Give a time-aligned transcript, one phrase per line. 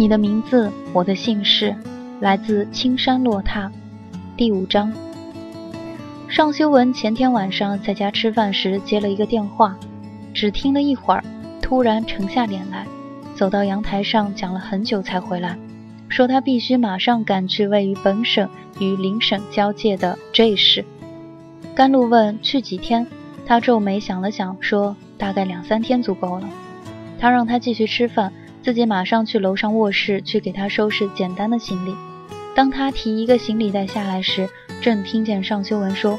[0.00, 1.76] 你的名字，我的姓氏，
[2.20, 3.70] 来自青山落踏。
[4.34, 4.90] 第五章。
[6.26, 9.76] 尚修文前天晚上在家吃饭时接了一个电话，
[10.32, 11.22] 只听了一会儿，
[11.60, 12.86] 突然沉下脸来，
[13.34, 15.58] 走到阳台上讲了很久才回来，
[16.08, 20.82] 说他必须马上赶去位于本省与邻省交界的 J 市。
[21.74, 23.06] 甘露问去几天，
[23.44, 26.48] 他皱眉想了想，说大概两三天足够了。
[27.18, 28.32] 他让他继续吃饭。
[28.62, 31.94] 自己马上去楼上卧室去给他收拾简单的行李。
[32.54, 34.48] 当他提一个行李袋下来时，
[34.82, 36.18] 正听见尚修文说：“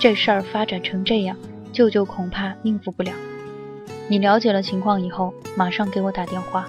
[0.00, 1.36] 这事儿发展成这样，
[1.72, 3.12] 舅舅恐怕应付不了。
[4.08, 6.66] 你了解了情况以后，马上给我打电话。”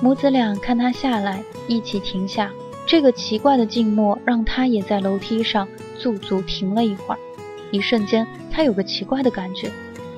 [0.00, 2.50] 母子俩看他下来，一起停下。
[2.86, 5.68] 这个奇怪的静默让他也在楼梯上
[6.00, 7.20] 驻足停了一会儿。
[7.70, 9.70] 一瞬间，他有个奇怪的感觉：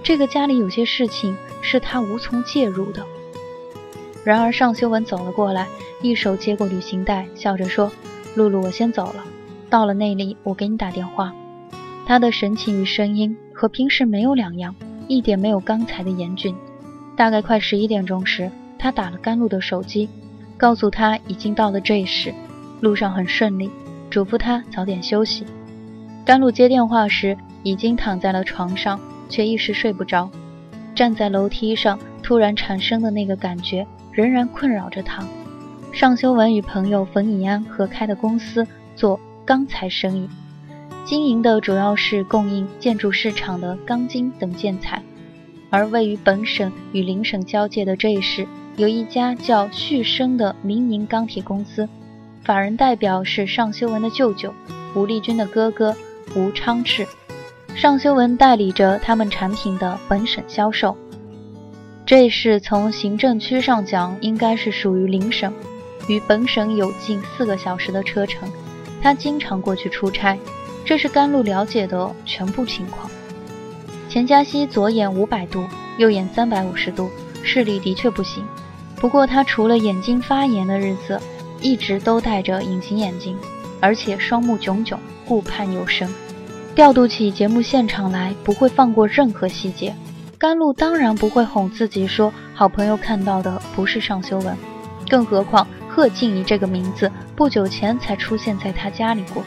[0.03, 3.05] 这个家里有些事情是他无从介入的。
[4.25, 5.67] 然而，尚修文走了过来，
[6.01, 7.91] 一手接过旅行袋，笑着说
[8.37, 9.25] ：“露露，我先走了。
[9.69, 11.35] 到了那里，我给你打电话。”
[12.07, 14.75] 他的神情与声音和平时没有两样，
[15.09, 16.55] 一点没有刚才的严峻。
[17.17, 20.09] 大概快十一点钟时，他打了甘露的手机，
[20.57, 22.33] 告诉他已经到了这时，
[22.81, 23.71] 路上很顺利，
[24.09, 25.45] 嘱咐他早点休息。
[26.25, 30.31] 甘露接电话时，已经躺在了床上，却一时睡不着。
[30.95, 33.87] 站在楼梯上，突然产生的那个感觉。
[34.13, 35.25] 仍然困扰着他。
[35.93, 40.29] 尚修文与朋友冯以安合开的公司做钢材生意，
[41.05, 45.03] 经营的主要是供应建筑市场的钢筋等建材。
[45.69, 48.47] 而位于本省与邻省交界的这一市，
[48.77, 51.89] 有一家叫旭升的民营钢铁公司，
[52.43, 54.53] 法人代表是尚修文的舅舅
[54.95, 55.97] 吴立军的哥哥
[56.37, 57.07] 吴昌志。
[57.75, 60.95] 尚修文代理着他们产品的本省销售。
[62.05, 65.53] 这是从行政区上讲，应该是属于邻省，
[66.09, 68.51] 与本省有近四个小时的车程。
[69.01, 70.39] 他经常过去出差，
[70.85, 73.11] 这是甘露了解的全部情况。
[74.09, 75.65] 钱嘉熙左眼五百度，
[75.97, 77.09] 右眼三百五十度，
[77.43, 78.45] 视力的确不行。
[78.97, 81.21] 不过他除了眼睛发炎的日子，
[81.61, 83.37] 一直都戴着隐形眼镜，
[83.81, 86.09] 而且双目炯炯，顾盼有神。
[86.75, 89.95] 调度起节目现场来，不会放过任何细节。
[90.43, 94.59] 甘露当然不会哄自己说，好朋友看到的不是尚修文，
[95.09, 99.45] 更何况贺静怡这个名字不久前才出现在他家里过。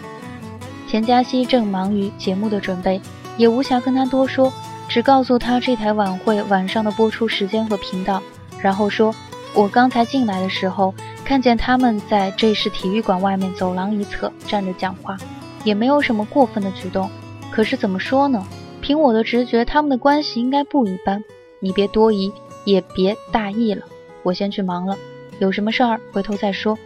[0.87, 3.01] 钱嘉熙正忙于节目的准备，
[3.35, 4.53] 也无暇跟他多说，
[4.87, 8.23] 只告诉他这台晚会晚上的播出时间和频道，
[8.61, 9.13] 然后说
[9.53, 10.95] ：“我刚才进来的时候，
[11.25, 15.17] 看见他们在这是体育馆外面走廊一侧站着讲话，
[15.65, 17.11] 也没有什么过分的举动，
[17.51, 18.41] 可是怎么说呢？”
[18.85, 21.23] 凭我的直觉，他们的关系应该不一般。
[21.59, 22.31] 你别多疑，
[22.65, 23.83] 也别大意了。
[24.21, 24.95] 我先去忙了，
[25.39, 26.77] 有什么事儿回头再说。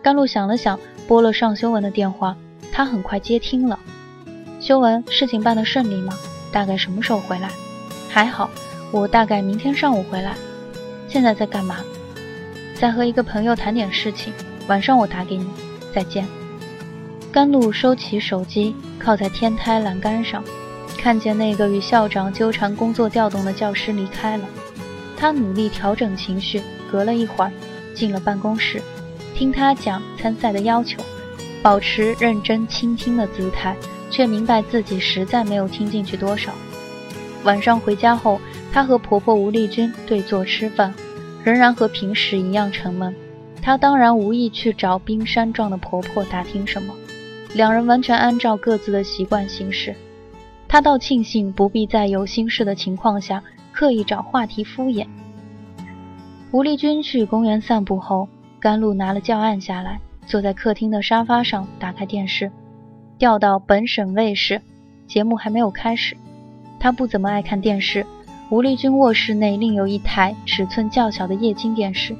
[0.00, 0.78] 甘露想了想，
[1.08, 2.36] 拨了尚修文的电话。
[2.70, 3.76] 他很快接听了。
[4.60, 6.14] 修文，事情办得顺利吗？
[6.52, 7.50] 大概什么时候回来？
[8.08, 8.48] 还好，
[8.92, 10.36] 我大概明天上午回来。
[11.08, 11.78] 现在在干嘛？
[12.72, 14.32] 在和一个朋友谈点事情。
[14.68, 15.48] 晚上我打给你。
[15.92, 16.24] 再见。
[17.32, 20.40] 甘露收起手机，靠在天台栏杆上。
[21.06, 24.44] 看见那个与校长纠缠工作调动的教师离开了，
[25.16, 26.60] 他努力调整情绪，
[26.90, 27.52] 隔了一会儿
[27.94, 28.82] 进了办公室，
[29.32, 31.00] 听他讲参赛的要求，
[31.62, 33.76] 保持认真倾听的姿态，
[34.10, 36.52] 却明白自己实在没有听进去多少。
[37.44, 38.40] 晚上回家后，
[38.72, 40.92] 他和婆婆吴丽君对坐吃饭，
[41.44, 43.14] 仍然和平时一样沉闷。
[43.62, 46.92] 他当然无意去找冰山状的婆婆打听什么，
[47.54, 49.94] 两人完全按照各自的习惯行事。
[50.76, 53.42] 他倒庆幸不必在有心事的情况下
[53.72, 55.06] 刻意找话题敷衍。
[56.50, 58.28] 吴丽君去公园散步后，
[58.60, 62.52] 甘露拿了教案下来，坐在客厅的沙发上，打开电视，
[63.16, 64.60] 调到本省卫视。
[65.06, 66.14] 节目还没有开始，
[66.78, 68.04] 他不怎么爱看电视。
[68.50, 72.14] 吴丽君卧室内另有一台尺寸较小的液晶电视，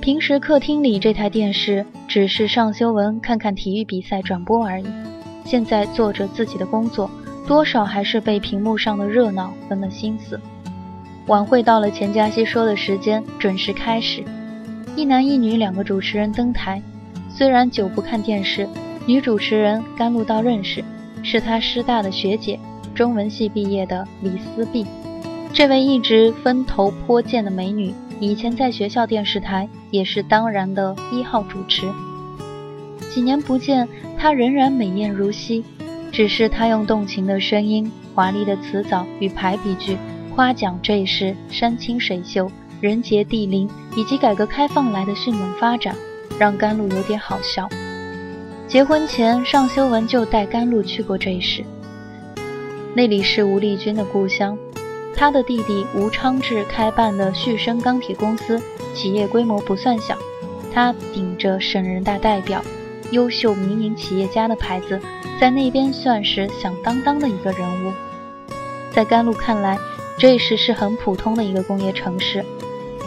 [0.00, 4.86] 平时客厅里这台电视只是尚修文看看体育比赛转播而已。
[5.44, 7.08] 现在做着自己的工作，
[7.46, 10.40] 多少还是被屏幕上的热闹分了心思。
[11.26, 14.24] 晚会到了钱嘉熙说的时间，准时开始。
[14.96, 16.82] 一男一女两个主持人登台。
[17.28, 18.68] 虽然久不看电视，
[19.06, 20.84] 女主持人甘露倒认识，
[21.22, 22.60] 是她师大的学姐，
[22.94, 24.86] 中文系毕业的李思碧。
[25.52, 31.90] 这位一直分头颇健的美女，以前在学校电视台也是当然的一号主持。
[33.12, 35.64] 几年不见，她仍然美艳如昔，
[36.14, 39.98] 只是他用动情的声音、华丽的词藻与排比句。
[40.32, 42.48] 夸奖这一世山清水秀、
[42.80, 45.94] 人杰地灵，以及改革开放来的迅猛发展，
[46.38, 47.68] 让甘露有点好笑。
[48.68, 51.64] 结婚前，尚修文就带甘露去过这一世，
[52.94, 54.56] 那里是吴丽君的故乡。
[55.16, 58.60] 他的弟弟吴昌志开办的旭升钢铁公司，
[58.92, 60.16] 企业规模不算小。
[60.72, 62.60] 他顶着省人大代表、
[63.10, 65.00] 优秀民营企业家的牌子，
[65.40, 67.92] 在那边算是响当当的一个人物。
[68.90, 69.78] 在甘露看来，
[70.18, 72.44] 这时是很普通的一个工业城市，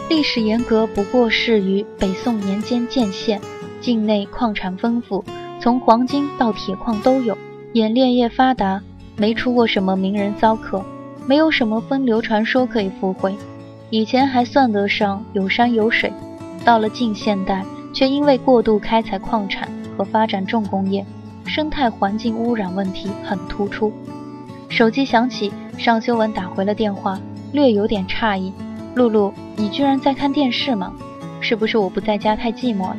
[0.08, 3.40] 历史沿革不过是于北宋年间建县，
[3.80, 5.24] 境内矿产丰富，
[5.60, 7.36] 从黄金到铁矿都有，
[7.72, 8.82] 冶炼业发达，
[9.16, 10.84] 没出过什么名人骚客，
[11.26, 13.34] 没有什么风流传说可以附会。
[13.90, 16.12] 以前还算得上有山有水，
[16.64, 19.66] 到了近现代，却因为过度开采矿产
[19.98, 21.04] 和发展重工业，
[21.44, 23.92] 生态环境污染问题很突出。
[24.68, 25.52] 手机响起。
[25.76, 27.20] 尚修文打回了电话，
[27.52, 28.52] 略有点诧异
[28.96, 30.92] ：“露露，你居然在看电视吗？
[31.40, 32.96] 是不是我不在家太寂寞了？”“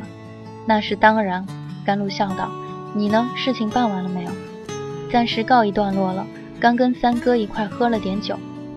[0.64, 1.46] 那是当然。”
[1.84, 2.50] 甘露笑道。
[2.96, 3.28] “你呢？
[3.36, 4.30] 事情办完了没有
[5.12, 6.26] ？”“暂时告一段落了，
[6.58, 8.34] 刚跟三哥一块喝了点酒。”“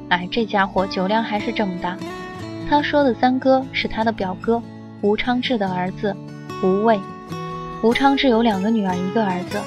[0.09, 1.97] 哎，这家伙酒量还是这么大。”
[2.69, 4.61] 他说的三哥是他的表哥
[4.99, 6.13] 吴昌志的儿子
[6.61, 6.99] 吴卫。
[7.83, 9.59] 吴昌志有两个女儿，一个儿子。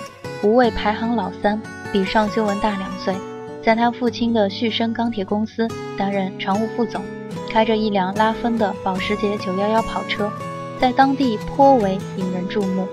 [0.43, 1.61] 吴卫排行老三，
[1.93, 3.15] 比尚修文大两岁。
[3.63, 5.69] 在他父亲的旭升钢铁公司
[5.99, 7.03] 担任常务副总，
[7.51, 10.33] 开着一辆拉风的保时捷911跑车，
[10.81, 12.89] 在当地颇为引人注目。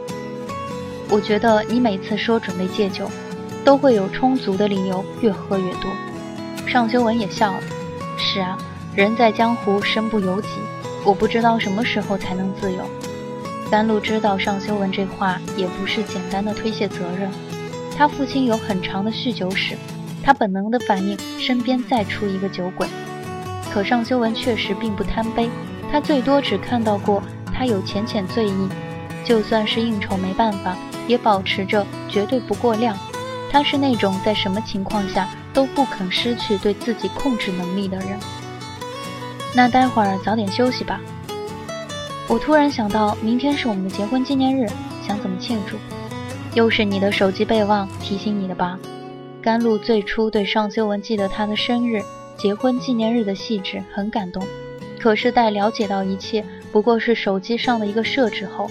[1.09, 3.09] 我觉得你每次说准备戒酒，
[3.63, 5.89] 都会有充足的理由，越喝越多。
[6.67, 7.59] 尚修文也笑了。
[8.17, 8.57] 是啊，
[8.93, 10.49] 人在江湖身不由己，
[11.05, 12.79] 我不知道什么时候才能自由。
[13.71, 17.31] 甘露知道尚修文这话也不是简单的推卸责任，
[17.97, 19.75] 他父亲有很长的酗酒史。
[20.23, 22.87] 他本能的反应，身边再出一个酒鬼。
[23.73, 25.49] 可尚修文确实并不贪杯，
[25.91, 27.21] 他最多只看到过
[27.53, 28.69] 他有浅浅醉意，
[29.25, 30.77] 就算是应酬没办法，
[31.07, 32.97] 也保持着绝对不过量。
[33.51, 38.17] 他是那种在什么情况下都不肯失去对自己控制能力的人。
[39.53, 40.99] 那待会儿早点休息吧。
[42.33, 44.67] 我突然想到，明天是我们的结婚纪念日，
[45.05, 45.77] 想怎么庆祝？
[46.55, 48.79] 又是你的手机备忘提醒你的吧？
[49.39, 52.01] 甘露最初对尚修文记得他的生日、
[52.35, 54.43] 结婚纪念日的细致很感动，
[54.99, 58.67] 可是待了解到一切不过是手机上的一个设置后，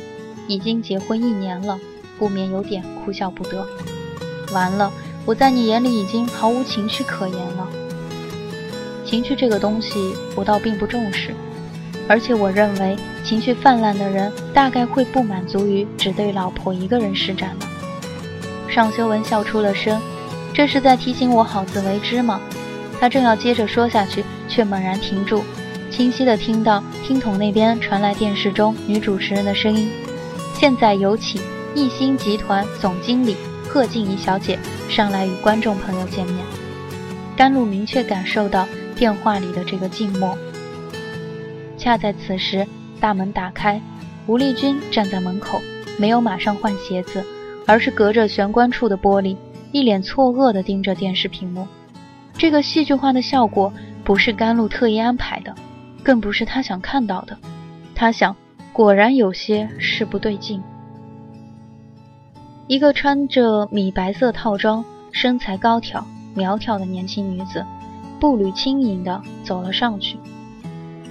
[0.49, 1.79] 已经结婚一年了，
[2.19, 3.65] 不免有点哭笑不得。
[4.53, 4.93] 完了，
[5.25, 7.69] 我在你眼里已经毫无情趣可言了。
[9.05, 9.93] 情趣这个东西，
[10.35, 11.33] 我倒并不重视，
[12.09, 17.67] 而且我认为情绪泛滥的人大概会不满足于只对老婆一个人施展了。
[18.69, 20.01] 尚修文笑出了声。
[20.55, 22.39] 这是在提醒我好自为之吗？
[23.01, 25.43] 他正要接着说下去，却猛然停住，
[25.91, 29.91] 清晰地听到听筒那边传来电视中女主持人的声音
[30.55, 31.41] ：“现在有请
[31.75, 33.35] 艺兴集团总经理
[33.67, 34.59] 贺静怡小姐
[34.91, 36.45] 上来与观众朋友见面。”
[37.35, 40.37] 甘露明确感受到电话里的这个静默。
[41.83, 42.65] 恰在此时，
[43.01, 43.83] 大门打开，
[44.29, 45.61] 吴丽君站在门口，
[45.99, 47.25] 没有马上换鞋子，
[47.67, 49.37] 而是隔着玄关处的玻璃。
[49.73, 51.67] 一脸错愕地盯着电视屏幕，
[52.35, 53.73] 这个戏剧化的效果
[54.05, 55.53] 不是甘露特意安排的，
[56.05, 57.37] 更不是他想看到的。
[57.97, 58.37] 他想，
[58.73, 60.63] 果然有些事不对劲。
[62.69, 67.67] 一个穿着米白色套装、身材高挑、苗条的年轻女子，
[68.21, 70.17] 步履轻盈地走了上去，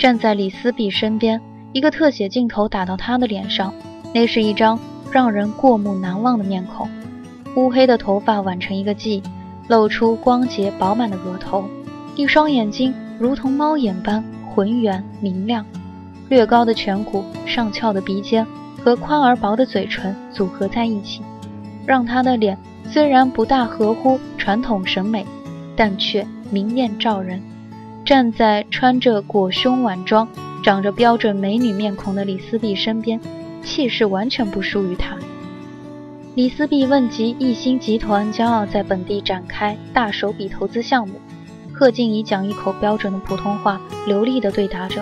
[0.02, 1.40] 站在李思碧身边。
[1.74, 3.72] 一个特写镜头打到她的脸上，
[4.16, 4.80] 那是一张
[5.12, 6.90] 让人过目难忘的面孔。
[7.56, 9.22] 乌黑的头发挽成一个髻，
[9.68, 11.66] 露出光洁饱满的额头，
[12.16, 15.64] 一双眼睛如同猫眼般浑圆明亮。
[16.30, 18.44] 略高的颧骨、上翘的鼻尖
[18.84, 21.22] 和宽而薄的嘴唇组合在一起，
[21.86, 22.58] 让她的脸
[22.90, 25.24] 虽然不大合乎传统审美，
[25.76, 27.40] 但却明艳照人。
[28.12, 30.28] 站在穿着裹胸晚装、
[30.62, 33.18] 长着标准美女面孔的李思碧身边，
[33.64, 35.16] 气势完全不输于她。
[36.36, 41.22] 李思碧问及一星集团将要在本地展开大手笔投资项目，
[41.72, 45.02] 贺静怡讲一口标准的普通话，流利地对答着。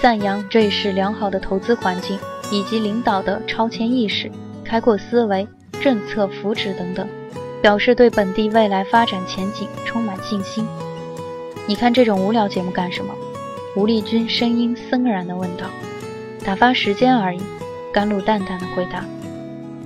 [0.00, 2.18] 赞扬这是良好的投资环境，
[2.50, 4.28] 以及领导的超前意识、
[4.64, 5.46] 开阔思维、
[5.80, 7.06] 政策扶持等等，
[7.62, 10.66] 表示对本地未来发展前景充满信心。
[11.66, 13.14] 你看这种无聊节目干什么？
[13.76, 15.66] 吴丽君声音森然地问道。
[16.44, 17.40] 打发时间而已。
[17.92, 19.04] 甘露淡淡的回答。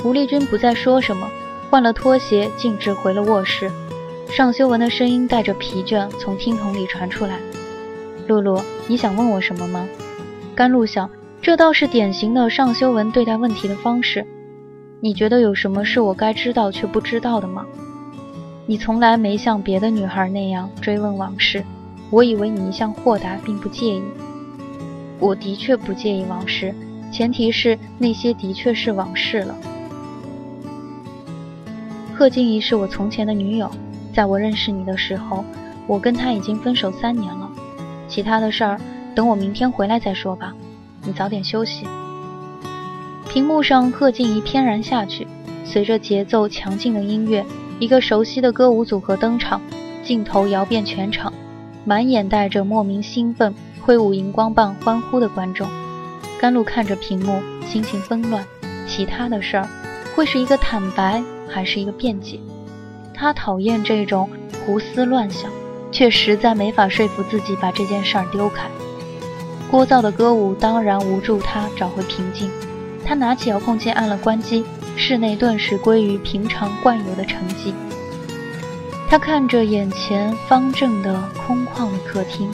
[0.05, 1.29] 吴丽君不再说什么，
[1.69, 3.71] 换了拖鞋，径直回了卧室。
[4.31, 7.41] 尚修文的声音带着疲倦从听筒里传出来
[8.29, 9.89] ：“露露，你想问我什么吗？”
[10.55, 11.11] 甘露想，
[11.43, 14.25] 这倒是典型的尚修文对待问题的方式。
[15.01, 17.67] 你觉得有什么是我该知道却不知道的吗？
[18.69, 21.65] 你从来没像别的女孩那样追问往事，
[22.11, 24.03] 我以为你一向豁达，并不介意。
[25.21, 26.75] 我的确不介意往事，
[27.13, 29.55] 前提是那些的确是往事了。
[32.13, 33.71] 贺静怡是我从前的女友，
[34.13, 35.45] 在我认识你的时候，
[35.87, 37.51] 我跟她已经分手三年了。
[38.09, 38.81] 其他的事儿。
[39.15, 40.53] 等我明天回来再说吧，
[41.03, 41.87] 你早点休息。
[43.31, 45.27] 屏幕上，贺静怡翩然下去，
[45.65, 47.43] 随着节奏强劲的音乐，
[47.79, 49.61] 一个熟悉的歌舞组合登场，
[50.03, 51.33] 镜头摇遍全场，
[51.85, 55.69] 满眼带着莫名兴奋，挥舞荧光棒欢呼的观众。
[56.41, 58.43] 甘露看着屏幕，心情纷乱。
[58.87, 59.69] 其他的事儿，
[60.15, 62.41] 会是一个坦白，还是一个辩解？
[63.13, 64.29] 他讨厌这种
[64.65, 65.51] 胡思乱想，
[65.93, 68.69] 却实在没法说服自己把这件事儿丢开。
[69.71, 72.51] 聒噪的歌舞当然无助他找回平静。
[73.05, 74.65] 他拿起遥控器按了关机，
[74.97, 77.73] 室内顿时归于平常惯有的沉寂。
[79.09, 82.51] 他看着眼前方正的空旷的客厅，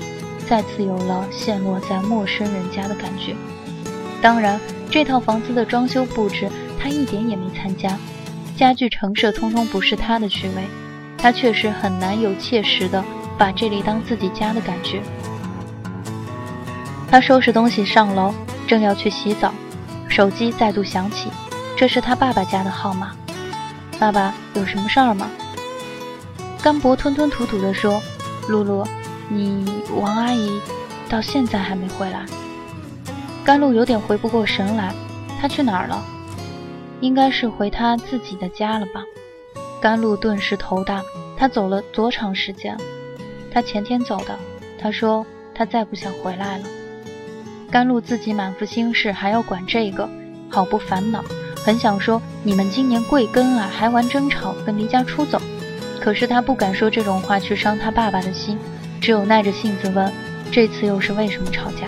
[0.47, 3.35] 再次有了陷落在陌生人家的感觉。
[4.21, 7.97] 当然，这套房子的装修布置他一点也没参加，
[8.57, 10.65] 家具陈设通通不是他的趣味。
[11.17, 13.03] 他确实很难有切实的
[13.39, 15.01] 把这里当自己家的感觉。
[17.09, 18.35] 他收拾东西上楼，
[18.67, 19.53] 正要去洗澡，
[20.09, 21.29] 手机再度响起，
[21.83, 23.11] 这是他爸爸家的号码。
[23.99, 25.29] 爸爸有什么事儿吗？
[26.63, 28.01] 甘博吞吞吐吐地说
[28.47, 28.87] ：“露露，
[29.29, 30.61] 你王阿姨
[31.09, 32.25] 到现在还没回来。”
[33.43, 34.95] 甘露有点回不过神来，
[35.41, 36.01] 她去哪儿了？
[37.01, 39.03] 应该是回她自己的家了吧？
[39.81, 41.03] 甘露顿时头大，
[41.37, 42.79] 她走了多长时间？
[43.53, 44.39] 她前天走的。
[44.81, 46.65] 她说她再不想回来了。
[47.73, 50.09] 甘露自己满腹心事，还要管这个，
[50.49, 51.25] 好不烦恼。
[51.65, 55.41] 很想说你们今年贵庚啊，还玩争吵跟离家出走。
[56.01, 58.59] 可是他不敢说这种话去伤他爸爸的心，
[59.01, 60.13] 只有耐着性子问：
[60.51, 61.87] 这次又是为什么吵架？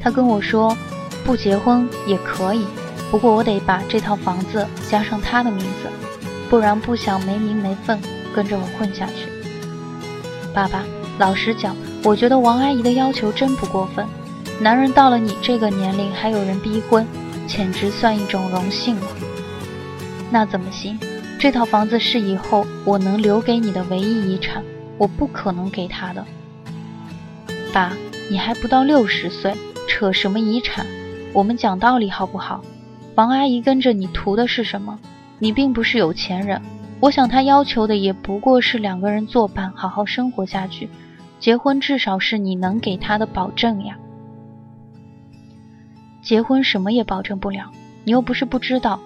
[0.00, 0.76] 他跟我说，
[1.24, 2.66] 不结婚也可以，
[3.10, 5.88] 不过我得把这套房子加上他的名字，
[6.50, 8.00] 不然不想没名没分
[8.34, 9.30] 跟着我混下去。
[10.52, 10.82] 爸爸，
[11.18, 11.76] 老实讲。
[12.04, 14.04] 我觉得王阿姨的要求真不过分，
[14.58, 17.06] 男人到了你这个年龄还有人逼婚，
[17.46, 19.06] 简直算一种荣幸了。
[20.30, 20.98] 那怎么行？
[21.38, 24.62] 这套房子是以后我能留给你的唯一遗产，
[24.96, 26.24] 我不可能给他的。
[27.72, 27.92] 爸，
[28.30, 29.54] 你还不到六十岁，
[29.88, 30.86] 扯什么遗产？
[31.32, 32.62] 我们讲道理好不好？
[33.14, 34.98] 王阿姨跟着你图的是什么？
[35.38, 36.62] 你并不是有钱人，
[37.00, 40.88] 我想她要求的也不过是两个人作伴，好好生活下去。
[41.40, 43.96] 结婚至少是你能给她的保证呀。
[46.22, 47.70] 结婚什么也保证不了，
[48.04, 49.00] 你又不是不知道。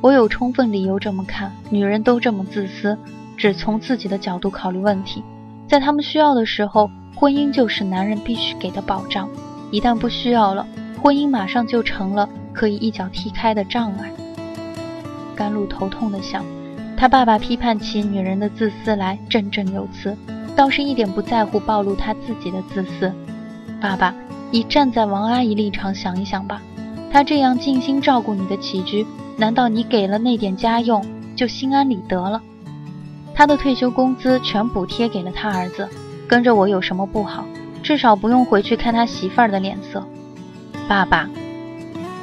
[0.00, 2.98] 我有充分理由这么看，女人都这么自私，
[3.36, 5.22] 只从自己的角度考虑问题。
[5.68, 9.28] 在他们需要的时候，婚姻就是男人必须给的保障；
[9.70, 10.66] 一旦不需要了，
[11.00, 14.10] 婚姻马上就成了可以一脚踢开的障碍。
[15.36, 16.44] 甘露头痛的想，
[16.96, 20.16] 他爸爸批判起女人的自私来，振振有词。
[20.56, 23.12] 倒是一点不在乎暴露他自己的自私。
[23.80, 24.12] 爸爸，
[24.50, 26.60] 你站在王阿姨立场想一想吧，
[27.12, 31.04] 她这样尽心照顾你的起居，难道你给了那点家用
[31.36, 32.42] 就心安理得了？
[33.34, 35.88] 他的退休工资全补贴给了他儿子，
[36.28, 37.44] 跟着我有什么不好？
[37.82, 40.06] 至少不用回去看他媳妇儿的脸色。
[40.86, 41.30] 爸爸，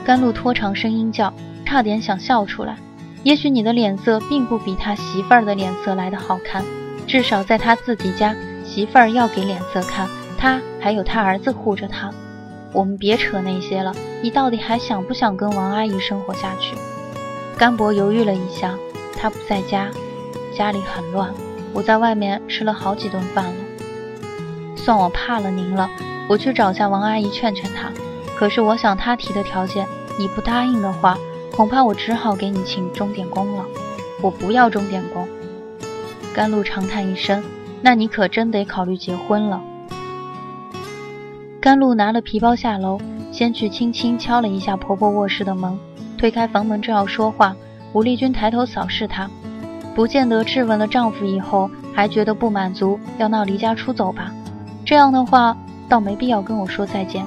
[0.05, 1.33] 甘露拖长声音叫，
[1.65, 2.77] 差点想笑出来。
[3.23, 6.63] 也许你的脸色并不比他媳妇儿的脸色来得好看。
[7.07, 12.11] 至少在他自己家，媳妇儿要给脸色看，他还有他儿子护着他。
[12.73, 16.75] 我们别扯那些了，你到底还想不想跟王阿姨生活下去？
[17.57, 18.75] 甘博犹豫了一下，
[19.17, 19.89] 他不在家，
[20.53, 21.33] 家里很乱，
[21.73, 23.55] 我在外面吃了好几顿饭了。
[24.75, 25.89] 算我怕了您了，
[26.29, 27.91] 我去找下王阿姨劝劝她。
[28.37, 29.87] 可是我想她提的条件，
[30.19, 31.17] 你不答应的话，
[31.55, 33.65] 恐怕我只好给你请钟点工了。
[34.21, 35.27] 我不要钟点工。
[36.33, 37.43] 甘露长叹一声，
[37.81, 39.61] 那你可真得考虑结婚了。
[41.67, 42.97] 甘露拿了皮包下楼，
[43.29, 45.77] 先去轻轻敲了一下婆婆卧室的门。
[46.17, 47.53] 推开房门正要说话，
[47.91, 49.29] 吴丽君抬头扫视她，
[49.93, 54.31] 不见得质问了丈夫以后还觉得不满足，要闹离家出走吧？
[54.85, 55.57] 这样的话，
[55.89, 57.25] 倒没必要跟我说再见。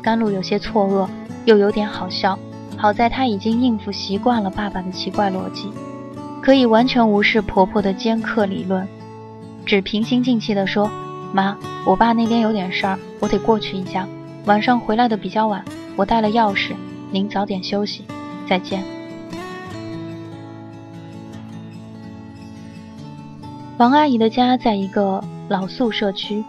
[0.00, 1.08] 甘露有些错愕，
[1.44, 2.38] 又有点好笑。
[2.76, 5.68] 好在她已经应付习惯了爸爸的奇怪逻辑，
[6.40, 8.86] 可以完全无视婆婆的尖刻理论，
[9.66, 10.88] 只平心静气地说
[11.32, 14.06] ：“妈，我爸那边有点事儿，我得过去一下，
[14.44, 15.64] 晚上回来的比较晚，
[15.96, 16.72] 我带了钥匙。”
[17.10, 18.04] 您早点休息，
[18.48, 18.82] 再见。
[23.76, 26.42] 王阿姨的家在一个老宿舍区，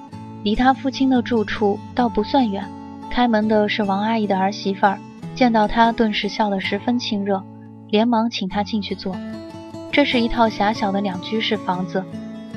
[0.43, 2.65] 离她父亲的住处倒不算远。
[3.09, 4.97] 开门的是王阿姨的儿媳妇儿，
[5.35, 7.43] 见到她顿时笑得十分亲热，
[7.89, 9.13] 连忙请她进去坐。
[9.91, 12.03] 这是一套狭小的两居室房子。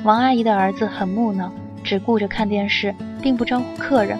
[0.03, 1.51] 王阿姨的儿子很木讷，
[1.87, 4.19] 只顾着看电视，并不招呼客人。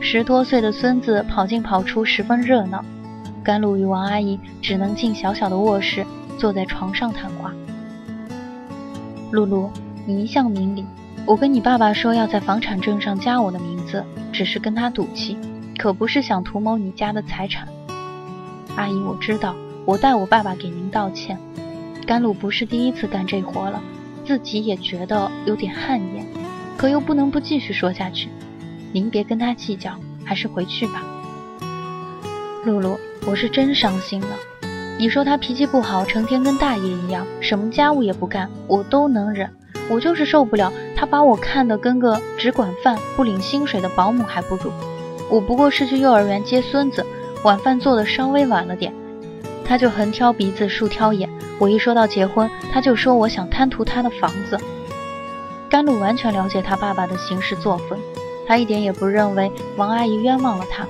[0.00, 2.84] 十多岁的孙子跑进跑出，十分热闹。
[3.44, 6.04] 甘露与王阿姨只能进小小的卧室，
[6.36, 7.54] 坐在床上谈话。
[9.30, 9.70] 露露，
[10.04, 10.84] 你一向明理，
[11.24, 15.38] 我跟你爸爸说要在房产证上加我的名字，只是跟他赌气，
[15.78, 17.68] 可不是想图谋你家的财产。
[18.74, 19.54] 阿姨，我知道，
[19.84, 21.38] 我代我爸爸给您道歉。
[22.04, 23.80] 甘露不是第一次干这活了，
[24.24, 26.26] 自己也觉得有点汗颜，
[26.76, 28.28] 可又不能不继续说下去。
[28.92, 29.92] 您别跟他计较，
[30.24, 31.02] 还是回去吧。
[32.64, 32.98] 露露。
[33.28, 34.28] 我是真伤心了。
[34.98, 39.50] 你说他脾气不好，成天跟大爷一样，什么家务也不干，我都能忍。
[39.90, 44.70] 我就是受不了他把我看得跟个只管饭不领薪水的保姆还不如。
[45.28, 47.04] 我不过是去幼儿园接孙子，
[47.42, 48.92] 晚饭做的稍微晚了点，
[49.64, 51.28] 他就横挑鼻子竖挑眼。
[51.58, 54.56] 我一说到结婚，他就说我想贪图他的房子。
[55.68, 57.98] 甘露完全了解他爸爸的行事作风，
[58.46, 60.86] 他一点也不认为王阿姨冤枉了他，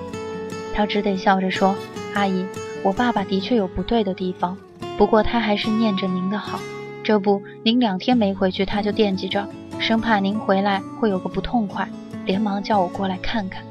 [0.75, 1.75] 他只得笑着说。
[2.15, 2.47] 阿姨，
[2.83, 4.57] 我爸爸的确有不对的地方，
[4.97, 6.59] 不过他还是念着您的好。
[7.03, 9.47] 这不，您两天没回去，他就惦记着，
[9.79, 11.89] 生怕您回来会有个不痛快，
[12.25, 13.62] 连忙叫我过来看看。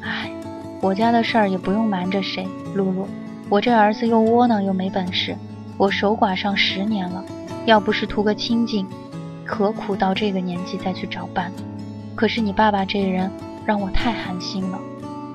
[0.00, 0.30] 唉，
[0.80, 3.06] 我家的事儿也不用瞒着谁，露露，
[3.48, 5.36] 我这儿子又窝囊又没本事，
[5.76, 7.24] 我守寡上十年了，
[7.66, 8.86] 要不是图个清静，
[9.46, 11.52] 何苦到这个年纪再去找伴？
[12.14, 13.30] 可是你爸爸这人
[13.66, 14.78] 让我太寒心了，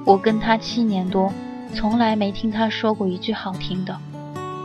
[0.06, 1.32] 我跟他七年多。
[1.74, 3.96] 从来没听他说过一句好听的。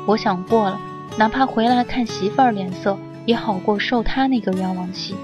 [0.06, 0.80] 我想过了，
[1.18, 5.14] 哪怕回来看媳妇儿脸色，也好过受他那个冤枉气。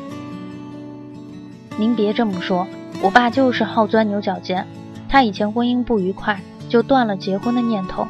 [1.78, 2.66] 您别这么说，
[3.00, 4.66] 我爸就是好钻牛角尖。
[5.09, 8.06] 他以前婚姻不愉快，就断了结婚的念头。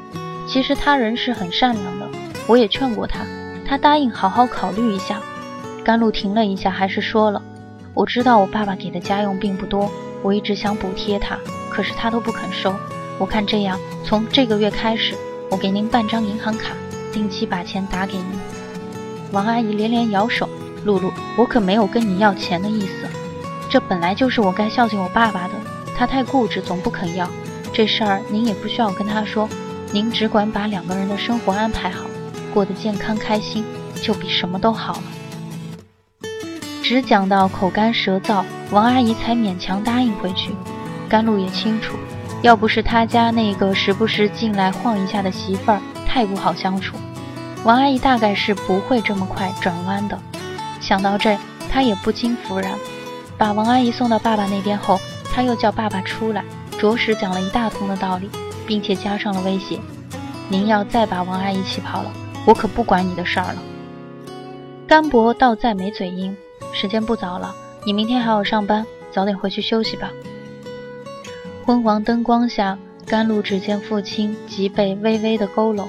[0.48, 2.08] 其实他人是很善良的，
[2.48, 3.20] 我也劝过他，
[3.64, 5.20] 他答应好好考虑一下。
[5.84, 7.42] 甘露停了一下，还是说了
[7.94, 9.90] ：“我知道我爸爸给的家用并不多，
[10.22, 11.38] 我一直想补贴他，
[11.70, 12.74] 可是他都不肯收。”
[13.18, 15.14] 我看这样，从这个月开始，
[15.50, 16.74] 我给您办张银行卡，
[17.12, 18.26] 定期把钱打给您。
[19.32, 20.48] 王阿姨连连摇手
[20.84, 23.06] ：“露露，我可没有跟你要钱的意思，
[23.68, 25.54] 这本来就是我该孝敬我爸爸的。
[25.96, 27.28] 他太固执，总不肯要。
[27.72, 29.48] 这事儿您也不需要跟他说，
[29.92, 32.06] 您只管把两个人的生活安排好，
[32.54, 33.64] 过得健康开心，
[34.02, 35.02] 就比什么都好了。”
[36.90, 40.50] 只讲到口干舌燥，王阿姨才勉强答应回去。
[41.08, 41.96] 甘露也清楚。
[42.42, 46.96] 要不是他家那个时不时进来晃一下的媳妇儿太不好相处，
[47.62, 50.18] 王阿姨大概是不会这么快转弯的。
[50.80, 51.38] 想到这，
[51.70, 52.72] 他也不禁服然。
[53.38, 55.00] 把王阿姨送到爸爸那边后，
[55.32, 56.42] 他又叫爸爸出来，
[56.76, 58.28] 着实讲了一大通的道理，
[58.66, 59.78] 并且加上了威胁
[60.50, 62.10] ：“您要再把王阿姨气跑了，
[62.44, 63.62] 我可不管你的事儿了。”
[64.88, 66.36] 甘博倒再没嘴硬，
[66.72, 67.54] 时间不早了，
[67.84, 70.10] 你明天还要上班，早点回去休息吧。
[71.66, 75.86] 昏黄灯光下，甘露只见父亲脊背微微的佝偻，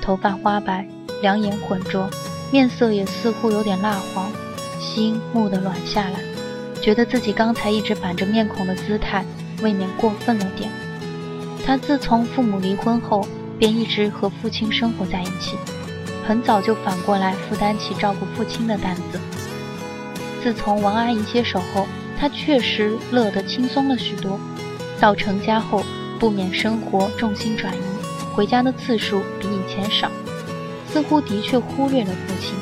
[0.00, 0.86] 头发花白，
[1.20, 2.08] 两眼浑浊，
[2.52, 4.30] 面色也似乎有点蜡黄，
[4.78, 6.20] 心蓦地软下来，
[6.80, 9.24] 觉得自己刚才一直板着面孔的姿态，
[9.62, 10.70] 未免过分了点。
[11.66, 13.26] 他自从父母离婚后，
[13.58, 15.56] 便一直和父亲生活在一起，
[16.26, 19.20] 很早就反过来负担起照顾父亲的担子。
[20.42, 21.86] 自从王阿姨接手后，
[22.18, 24.38] 他确实乐得轻松了许多。
[24.98, 25.84] 到成家后，
[26.18, 27.80] 不免生活重心转移，
[28.34, 30.10] 回家的次数比以前少，
[30.88, 32.54] 似乎的确忽略了父亲。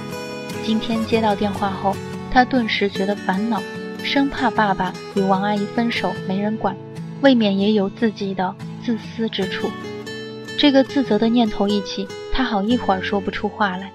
[0.64, 1.96] 今天接到电话后，
[2.30, 3.62] 他顿时觉得烦恼，
[4.02, 6.76] 生怕爸爸与王阿姨分手没人管，
[7.20, 9.70] 未免也有自己的自私之处。
[10.58, 13.92] 这个自责的念头一起，他好一会儿说不出话来。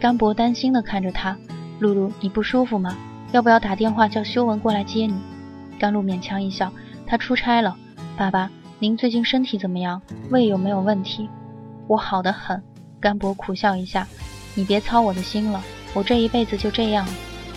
[0.00, 1.36] 甘博担心地看着他
[1.78, 2.96] ：“露露，你不舒服吗？
[3.32, 5.14] 要不要打电话叫修文过来接你？”
[5.78, 6.72] 甘露勉强一笑
[7.06, 7.76] ：“他出差了。”
[8.16, 10.00] 爸爸，您最近身体怎么样？
[10.30, 11.28] 胃有没有问题？
[11.86, 12.62] 我好得很。
[13.00, 14.06] 甘博苦笑一下
[14.54, 15.62] ：“你别操我的心了，
[15.94, 17.06] 我这一辈子就这样，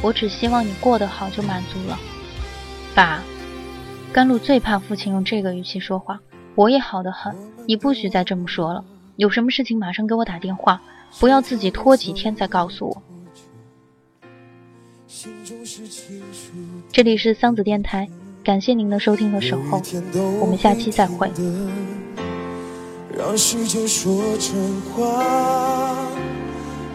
[0.02, 1.98] 我只希望你过得好就满足了。”
[2.96, 3.22] 爸，
[4.14, 6.20] 甘露最怕父亲用这个语气说话。
[6.56, 8.86] 我也好得很，你不许再这么说了。
[9.16, 10.80] 有什么事情马上给我打电话，
[11.20, 13.04] 不要自己拖几天再告诉我。
[16.92, 18.08] 这里是桑子电台。
[18.44, 19.82] 感谢您的收听和守候，
[20.42, 21.32] 我们下期再会。
[23.16, 25.24] 让时间说真话，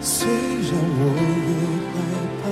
[0.00, 1.02] 虽然我
[1.48, 1.50] 也
[1.94, 1.96] 害
[2.42, 2.44] 怕，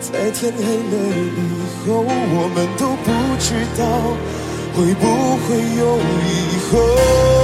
[0.00, 0.94] 在天黑了
[1.36, 1.38] 以
[1.86, 3.08] 后，我们都不
[3.38, 3.82] 知道
[4.74, 5.04] 会不
[5.44, 5.46] 会
[5.78, 5.80] 有
[6.24, 6.32] 以
[6.70, 7.43] 后。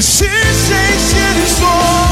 [0.00, 2.09] 是谁先说